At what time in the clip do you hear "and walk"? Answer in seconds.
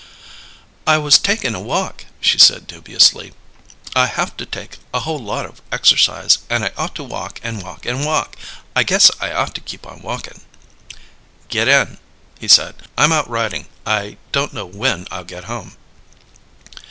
7.43-7.85, 7.85-8.35